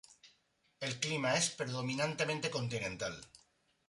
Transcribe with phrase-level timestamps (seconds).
[0.79, 3.21] El clima es predominantemente continental.